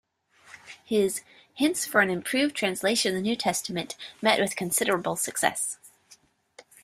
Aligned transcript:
His 0.83 1.21
"Hints 1.53 1.85
for 1.85 2.01
an 2.01 2.09
improved 2.09 2.55
Translation 2.55 3.11
of 3.11 3.15
the 3.17 3.21
New 3.21 3.35
Testament" 3.35 3.95
met 4.19 4.39
with 4.39 4.55
considerable 4.55 5.15
success. 5.15 5.77